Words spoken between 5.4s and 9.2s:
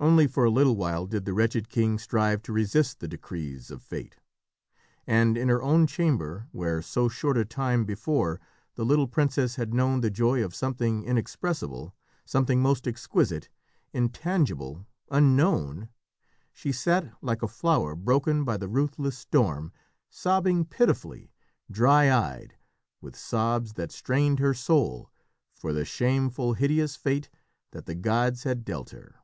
her own chamber, where so short a time before the little